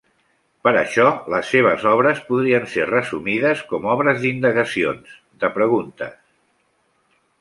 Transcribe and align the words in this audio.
Per 0.67 0.71
això 0.77 1.03
les 1.33 1.51
seves 1.55 1.83
obres 1.91 2.23
podrien 2.29 2.65
ser 2.75 2.87
resumides 2.93 3.61
com 3.73 3.85
obres 3.97 4.25
d'indagacions, 4.25 5.15
de 5.45 5.51
preguntes. 5.59 6.17